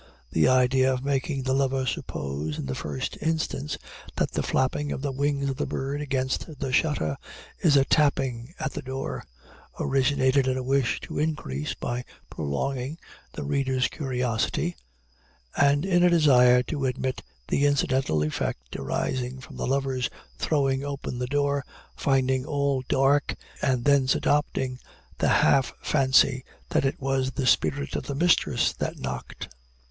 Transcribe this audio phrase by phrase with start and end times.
[0.31, 3.77] The idea of making the lover suppose, in the first instance,
[4.15, 7.17] that the flapping of the wings of the bird against the shutter,
[7.59, 9.23] is a "tapping" at the door,
[9.79, 12.97] originated in a wish to increase, by prolonging,
[13.33, 14.75] the reader's curiosity,
[15.55, 20.09] and in a desire to admit the incidental effect arising from the lover's
[20.39, 21.63] throwing open the door,
[21.95, 24.79] finding all dark, and thence adopting
[25.19, 29.47] the half fancy that it was the spirit of his mistress that knocked.